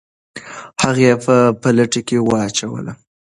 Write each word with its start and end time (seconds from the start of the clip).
هغه 0.81 1.01
یې 1.07 1.13
په 1.25 1.35
بالټي 1.61 2.01
کې 2.07 2.17
واچوله. 2.29 2.93